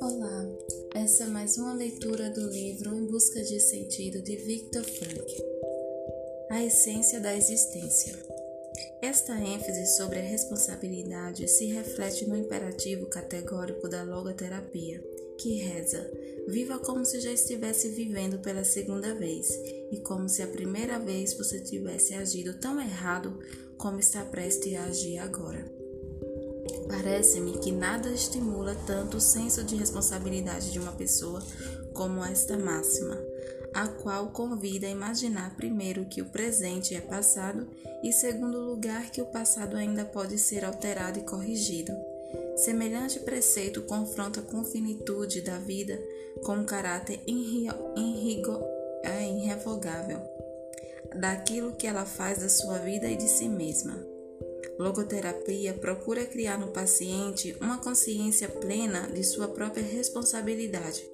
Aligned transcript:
Olá, 0.00 0.48
essa 0.96 1.24
é 1.24 1.26
mais 1.28 1.56
uma 1.58 1.72
leitura 1.74 2.28
do 2.30 2.48
livro 2.48 2.92
Em 2.92 3.06
Busca 3.06 3.40
de 3.44 3.60
Sentido 3.60 4.20
de 4.20 4.34
Viktor 4.34 4.82
Frankl. 4.82 5.42
A 6.50 6.64
essência 6.64 7.20
da 7.20 7.36
existência. 7.36 8.18
Esta 9.00 9.38
ênfase 9.38 9.96
sobre 9.96 10.18
a 10.18 10.22
responsabilidade 10.22 11.46
se 11.46 11.66
reflete 11.66 12.26
no 12.26 12.36
imperativo 12.36 13.06
categórico 13.06 13.88
da 13.88 14.02
logoterapia, 14.02 15.00
que 15.38 15.54
reza: 15.54 16.10
Viva 16.48 16.78
como 16.78 17.04
se 17.04 17.20
já 17.20 17.30
estivesse 17.30 17.90
vivendo 17.90 18.38
pela 18.38 18.64
segunda 18.64 19.14
vez 19.14 19.46
e 19.92 19.98
como 19.98 20.30
se 20.30 20.42
a 20.42 20.46
primeira 20.46 20.98
vez 20.98 21.36
você 21.36 21.60
tivesse 21.60 22.14
agido 22.14 22.54
tão 22.54 22.80
errado 22.80 23.38
como 23.76 24.00
está 24.00 24.24
prestes 24.24 24.74
a 24.74 24.84
agir 24.84 25.18
agora. 25.18 25.70
Parece-me 26.88 27.58
que 27.58 27.70
nada 27.70 28.10
estimula 28.10 28.74
tanto 28.86 29.18
o 29.18 29.20
senso 29.20 29.62
de 29.62 29.76
responsabilidade 29.76 30.72
de 30.72 30.78
uma 30.78 30.92
pessoa 30.92 31.42
como 31.92 32.24
esta 32.24 32.56
máxima, 32.56 33.18
a 33.74 33.86
qual 33.86 34.30
convida 34.30 34.86
a 34.86 34.90
imaginar 34.90 35.54
primeiro 35.54 36.06
que 36.06 36.22
o 36.22 36.30
presente 36.30 36.94
é 36.94 37.00
passado 37.02 37.68
e, 38.02 38.10
segundo 38.10 38.58
lugar, 38.58 39.10
que 39.10 39.20
o 39.20 39.26
passado 39.26 39.76
ainda 39.76 40.06
pode 40.06 40.38
ser 40.38 40.64
alterado 40.64 41.18
e 41.18 41.24
corrigido. 41.24 41.92
Semelhante 42.58 43.20
preceito 43.20 43.82
confronta 43.82 44.42
com 44.42 44.64
finitude 44.64 45.40
da 45.40 45.58
vida 45.58 45.96
com 46.42 46.54
um 46.54 46.64
caráter 46.64 47.20
é, 49.04 49.28
irrevogável 49.28 50.20
daquilo 51.14 51.76
que 51.76 51.86
ela 51.86 52.04
faz 52.04 52.38
da 52.38 52.48
sua 52.48 52.78
vida 52.78 53.08
e 53.08 53.16
de 53.16 53.28
si 53.28 53.48
mesma. 53.48 54.04
Logoterapia 54.78 55.72
procura 55.74 56.26
criar 56.26 56.58
no 56.58 56.68
paciente 56.68 57.56
uma 57.60 57.78
consciência 57.78 58.48
plena 58.48 59.08
de 59.08 59.22
sua 59.24 59.48
própria 59.48 59.82
responsabilidade. 59.82 61.08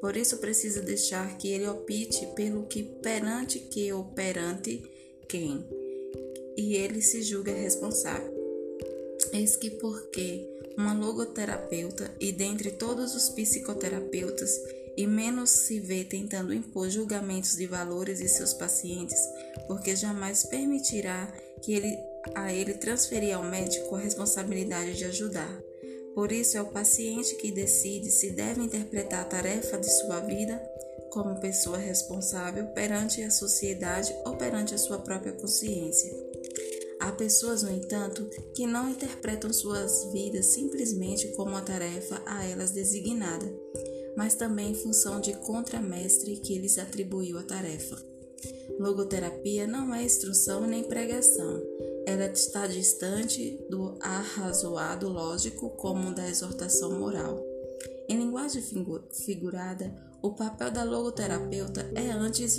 Por 0.00 0.16
isso 0.16 0.38
precisa 0.38 0.80
deixar 0.82 1.36
que 1.36 1.48
ele 1.48 1.68
opte 1.68 2.26
pelo 2.34 2.64
que 2.66 2.82
perante 2.82 3.58
que 3.58 3.92
ou 3.92 4.04
perante 4.04 4.82
quem, 5.28 5.64
e 6.56 6.74
ele 6.74 7.02
se 7.02 7.22
julga 7.22 7.52
responsável. 7.52 8.34
Eis 9.32 9.56
que 9.56 9.70
porque 9.70 10.48
uma 10.76 10.92
logoterapeuta 10.92 12.14
e 12.20 12.32
dentre 12.32 12.70
todos 12.70 13.14
os 13.14 13.28
psicoterapeutas 13.30 14.50
e 14.96 15.06
menos 15.06 15.50
se 15.50 15.78
vê 15.78 16.04
tentando 16.04 16.54
impor 16.54 16.88
julgamentos 16.88 17.56
de 17.56 17.66
valores 17.66 18.20
em 18.20 18.28
seus 18.28 18.54
pacientes, 18.54 19.18
porque 19.66 19.94
jamais 19.94 20.44
permitirá 20.44 21.30
que 21.62 21.72
ele 21.72 21.98
a 22.34 22.52
ele 22.52 22.74
transferir 22.74 23.36
ao 23.36 23.44
médico 23.44 23.94
a 23.94 24.00
responsabilidade 24.00 24.96
de 24.96 25.04
ajudar. 25.04 25.60
Por 26.14 26.32
isso 26.32 26.56
é 26.56 26.62
o 26.62 26.72
paciente 26.72 27.36
que 27.36 27.52
decide 27.52 28.10
se 28.10 28.30
deve 28.30 28.62
interpretar 28.62 29.20
a 29.20 29.24
tarefa 29.24 29.78
de 29.78 29.88
sua 29.88 30.20
vida 30.20 30.60
como 31.10 31.40
pessoa 31.40 31.78
responsável 31.78 32.66
perante 32.68 33.22
a 33.22 33.30
sociedade 33.30 34.14
ou 34.24 34.36
perante 34.36 34.74
a 34.74 34.78
sua 34.78 34.98
própria 34.98 35.32
consciência. 35.32 36.12
Há 37.06 37.12
pessoas, 37.12 37.62
no 37.62 37.70
entanto, 37.70 38.28
que 38.52 38.66
não 38.66 38.90
interpretam 38.90 39.52
suas 39.52 40.10
vidas 40.12 40.46
simplesmente 40.46 41.28
como 41.36 41.52
uma 41.52 41.62
tarefa 41.62 42.20
a 42.26 42.44
elas 42.44 42.72
designada, 42.72 43.46
mas 44.16 44.34
também 44.34 44.72
em 44.72 44.74
função 44.74 45.20
de 45.20 45.32
contramestre 45.34 46.36
que 46.38 46.58
lhes 46.58 46.78
atribuiu 46.78 47.38
a 47.38 47.44
tarefa. 47.44 47.96
Logoterapia 48.80 49.68
não 49.68 49.94
é 49.94 50.02
instrução 50.02 50.66
nem 50.66 50.82
pregação. 50.82 51.62
Ela 52.08 52.26
está 52.26 52.66
distante 52.66 53.56
do 53.70 53.96
arrazoado 54.00 55.08
lógico 55.08 55.70
como 55.76 56.12
da 56.12 56.28
exortação 56.28 56.98
moral. 56.98 57.40
Em 58.08 58.18
linguagem 58.18 58.64
figurada, 59.12 59.94
o 60.20 60.32
papel 60.32 60.72
da 60.72 60.82
logoterapeuta 60.82 61.88
é 61.94 62.10
antes 62.10 62.58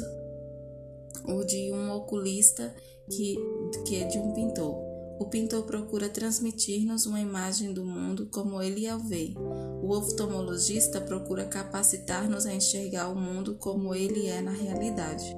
o 1.27 1.43
de 1.43 1.71
um 1.71 1.91
oculista 1.91 2.73
que, 3.09 3.37
que 3.85 3.95
é 3.97 4.05
de 4.05 4.17
um 4.17 4.33
pintor. 4.33 4.87
O 5.19 5.25
pintor 5.25 5.63
procura 5.63 6.07
transmitir-nos 6.09 7.07
uma 7.07 7.19
imagem 7.19 7.73
do 7.73 7.83
mundo 7.83 8.27
como 8.27 8.61
ele 8.61 8.87
a 8.87 8.97
vê. 8.97 9.33
O 9.81 9.89
oftalmologista 9.89 11.01
procura 11.01 11.45
capacitar-nos 11.45 12.45
a 12.45 12.53
enxergar 12.53 13.09
o 13.09 13.15
mundo 13.15 13.55
como 13.55 13.95
ele 13.95 14.27
é 14.27 14.41
na 14.41 14.51
realidade. 14.51 15.35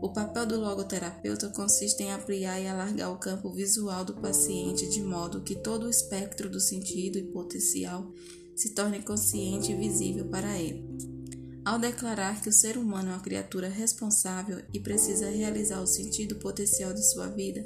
O 0.00 0.12
papel 0.12 0.46
do 0.46 0.60
logoterapeuta 0.60 1.48
consiste 1.48 2.02
em 2.02 2.12
ampliar 2.12 2.60
e 2.60 2.68
alargar 2.68 3.10
o 3.12 3.18
campo 3.18 3.50
visual 3.50 4.04
do 4.04 4.14
paciente 4.14 4.88
de 4.88 5.02
modo 5.02 5.42
que 5.42 5.56
todo 5.56 5.86
o 5.86 5.90
espectro 5.90 6.48
do 6.48 6.60
sentido 6.60 7.18
e 7.18 7.24
potencial 7.24 8.12
se 8.54 8.74
torne 8.74 9.02
consciente 9.02 9.72
e 9.72 9.76
visível 9.76 10.26
para 10.28 10.56
ele. 10.56 11.15
Ao 11.66 11.80
declarar 11.80 12.40
que 12.40 12.48
o 12.48 12.52
ser 12.52 12.76
humano 12.76 13.10
é 13.10 13.14
uma 13.14 13.20
criatura 13.20 13.68
responsável 13.68 14.58
e 14.72 14.78
precisa 14.78 15.28
realizar 15.28 15.82
o 15.82 15.86
sentido 15.86 16.36
potencial 16.36 16.94
de 16.94 17.02
sua 17.02 17.26
vida, 17.26 17.60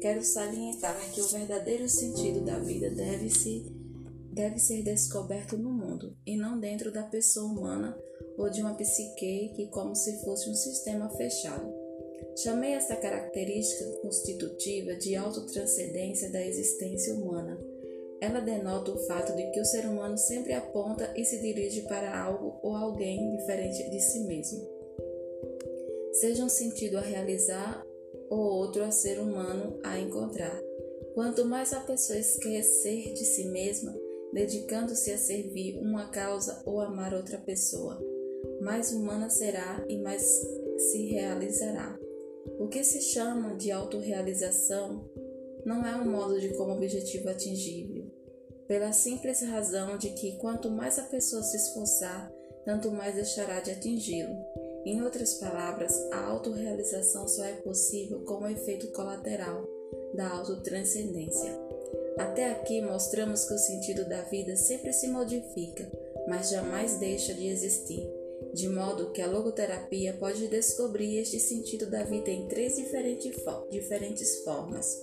quero 0.00 0.22
salientar 0.22 0.96
que 1.10 1.20
o 1.20 1.26
verdadeiro 1.26 1.88
sentido 1.88 2.44
da 2.44 2.60
vida 2.60 2.88
deve, 2.90 3.28
-se, 3.28 3.66
deve 4.32 4.60
ser 4.60 4.84
descoberto 4.84 5.58
no 5.58 5.72
mundo 5.72 6.16
e 6.24 6.36
não 6.36 6.60
dentro 6.60 6.92
da 6.92 7.02
pessoa 7.02 7.50
humana 7.50 7.98
ou 8.38 8.48
de 8.48 8.60
uma 8.60 8.74
psique 8.74 9.52
que 9.56 9.66
como 9.72 9.96
se 9.96 10.22
fosse 10.22 10.48
um 10.48 10.54
sistema 10.54 11.10
fechado. 11.10 11.74
Chamei 12.36 12.74
esta 12.74 12.94
característica 12.94 13.84
constitutiva 14.00 14.94
de 14.94 15.16
autotranscendência 15.16 16.30
da 16.30 16.40
existência 16.40 17.12
humana 17.16 17.58
ela 18.20 18.40
denota 18.40 18.90
o 18.90 18.98
fato 19.06 19.34
de 19.34 19.50
que 19.50 19.60
o 19.60 19.64
ser 19.64 19.86
humano 19.86 20.18
sempre 20.18 20.52
aponta 20.52 21.12
e 21.16 21.24
se 21.24 21.40
dirige 21.40 21.82
para 21.82 22.22
algo 22.22 22.58
ou 22.62 22.76
alguém 22.76 23.36
diferente 23.36 23.88
de 23.90 24.00
si 24.00 24.20
mesmo. 24.20 24.68
Seja 26.12 26.44
um 26.44 26.48
sentido 26.48 26.98
a 26.98 27.00
realizar 27.00 27.86
ou 28.28 28.38
outro 28.38 28.84
a 28.84 28.90
ser 28.90 29.18
humano 29.18 29.78
a 29.82 29.98
encontrar. 29.98 30.60
Quanto 31.14 31.44
mais 31.44 31.72
a 31.72 31.80
pessoa 31.80 32.18
esquecer 32.18 33.12
de 33.14 33.24
si 33.24 33.46
mesma, 33.46 33.94
dedicando-se 34.32 35.10
a 35.12 35.18
servir 35.18 35.78
uma 35.78 36.08
causa 36.08 36.62
ou 36.64 36.80
amar 36.80 37.14
outra 37.14 37.38
pessoa, 37.38 38.00
mais 38.60 38.92
humana 38.92 39.30
será 39.30 39.84
e 39.88 39.96
mais 39.96 40.22
se 40.78 41.06
realizará. 41.06 41.98
O 42.58 42.68
que 42.68 42.84
se 42.84 43.00
chama 43.00 43.56
de 43.56 43.70
autorrealização 43.70 45.08
não 45.64 45.86
é 45.86 45.94
um 45.96 46.10
modo 46.10 46.40
de 46.40 46.50
como 46.50 46.72
objetivo 46.72 47.28
atingível, 47.28 47.99
pela 48.70 48.92
simples 48.92 49.42
razão 49.42 49.98
de 49.98 50.10
que 50.10 50.36
quanto 50.36 50.70
mais 50.70 50.96
a 50.96 51.02
pessoa 51.02 51.42
se 51.42 51.56
esforçar, 51.56 52.32
tanto 52.64 52.88
mais 52.92 53.16
deixará 53.16 53.58
de 53.58 53.72
atingi-lo. 53.72 54.32
Em 54.86 55.02
outras 55.02 55.34
palavras, 55.34 55.92
a 56.12 56.26
autorrealização 56.26 57.26
só 57.26 57.44
é 57.44 57.54
possível 57.54 58.20
como 58.20 58.46
efeito 58.46 58.86
colateral 58.92 59.66
da 60.14 60.28
autotranscendência. 60.28 61.50
Até 62.16 62.48
aqui 62.52 62.80
mostramos 62.80 63.44
que 63.44 63.54
o 63.54 63.58
sentido 63.58 64.08
da 64.08 64.22
vida 64.22 64.54
sempre 64.54 64.92
se 64.92 65.08
modifica, 65.08 65.90
mas 66.28 66.50
jamais 66.50 66.96
deixa 67.00 67.34
de 67.34 67.48
existir, 67.48 68.08
de 68.54 68.68
modo 68.68 69.10
que 69.10 69.20
a 69.20 69.26
logoterapia 69.26 70.12
pode 70.12 70.46
descobrir 70.46 71.18
este 71.18 71.40
sentido 71.40 71.90
da 71.90 72.04
vida 72.04 72.30
em 72.30 72.46
três 72.46 72.76
diferentes 72.76 74.44
formas. 74.44 74.96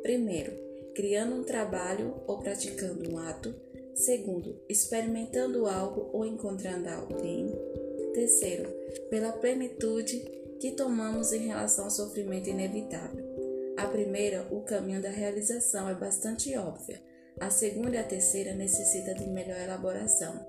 Primeiro, 0.00 0.64
criando 0.94 1.36
um 1.36 1.44
trabalho 1.44 2.14
ou 2.26 2.38
praticando 2.38 3.10
um 3.10 3.18
ato. 3.18 3.54
Segundo, 3.94 4.60
experimentando 4.68 5.66
algo 5.66 6.10
ou 6.12 6.24
encontrando 6.24 6.88
alguém. 6.88 7.52
Terceiro, 8.12 8.68
pela 9.10 9.32
plenitude 9.32 10.18
que 10.60 10.72
tomamos 10.72 11.32
em 11.32 11.46
relação 11.46 11.84
ao 11.84 11.90
sofrimento 11.90 12.48
inevitável. 12.48 13.24
A 13.76 13.86
primeira, 13.86 14.46
o 14.50 14.62
caminho 14.62 15.02
da 15.02 15.10
realização, 15.10 15.88
é 15.88 15.94
bastante 15.94 16.56
óbvia. 16.56 17.00
A 17.40 17.50
segunda 17.50 17.96
e 17.96 17.98
a 17.98 18.04
terceira 18.04 18.54
necessita 18.54 19.14
de 19.14 19.26
melhor 19.26 19.60
elaboração. 19.60 20.46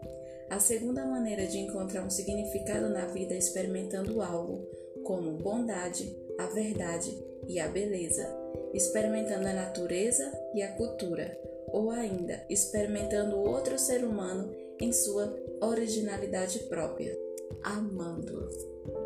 A 0.50 0.60
segunda 0.60 1.04
maneira 1.06 1.48
de 1.48 1.58
encontrar 1.58 2.04
um 2.04 2.10
significado 2.10 2.88
na 2.90 3.08
vida 3.08 3.34
é 3.34 3.38
experimentando 3.38 4.22
algo, 4.22 4.64
como 5.04 5.38
bondade, 5.38 6.16
a 6.38 6.46
verdade 6.48 7.12
e 7.48 7.60
a 7.60 7.68
beleza, 7.68 8.28
experimentando 8.76 9.48
a 9.48 9.54
natureza 9.54 10.32
e 10.54 10.62
a 10.62 10.72
cultura, 10.74 11.40
ou 11.68 11.92
ainda 11.92 12.44
experimentando 12.50 13.38
outro 13.38 13.80
ser 13.80 14.04
humano 14.04 14.54
em 14.80 14.92
sua 14.92 15.34
originalidade 15.62 16.60
própria, 16.60 17.18
amando-o. 17.64 19.05